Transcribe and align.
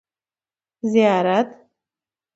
زیارت 0.91 1.57